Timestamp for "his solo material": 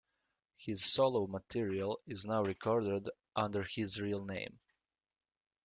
0.57-1.99